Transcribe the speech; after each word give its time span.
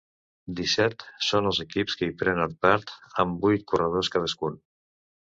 Disset 0.59 1.03
són 1.25 1.49
els 1.49 1.59
equips 1.65 1.97
que 1.99 2.07
hi 2.11 2.15
prenen 2.21 2.55
part, 2.67 2.93
amb 3.25 3.35
vuit 3.47 3.67
corredors 3.73 4.09
cadascun. 4.17 4.57